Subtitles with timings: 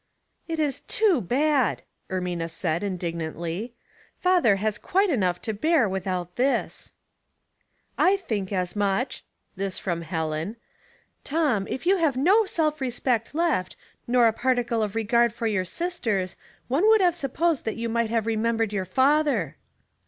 [0.53, 3.75] "It is too bad I" Ermina said, indignantly."
[4.23, 6.93] Father has quite enough to bear without this."
[7.97, 9.23] "1 think as much!"
[9.55, 10.55] This from Helen.
[11.23, 13.75] ^^Tom, if you have no self respect left,
[14.07, 16.35] nor a partiv\e of regard for your sisters,
[16.67, 19.55] one would have supposed that you might have remembered your father.